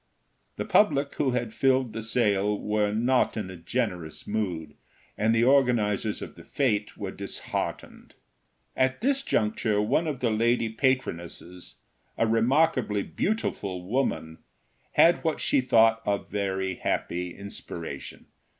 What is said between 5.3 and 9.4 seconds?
the organizers of the fête were disheartened. At this